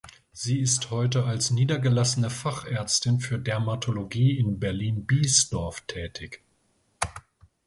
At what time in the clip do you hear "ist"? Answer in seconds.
0.59-0.89